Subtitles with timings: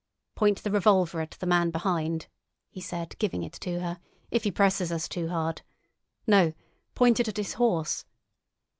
[0.33, 2.25] "Point the revolver at the man behind,"
[2.71, 3.99] he said, giving it to her,
[4.31, 5.61] "if he presses us too hard.
[6.25, 8.03] No!—point it at his horse."